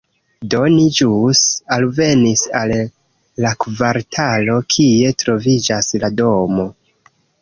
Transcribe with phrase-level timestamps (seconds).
[0.51, 1.41] Do ni ĵus
[1.75, 2.73] alvenis al
[3.45, 6.67] la kvartalo, kie troviĝas la domo